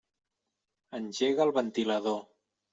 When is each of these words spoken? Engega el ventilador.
Engega 1.01 1.47
el 1.47 1.55
ventilador. 1.61 2.21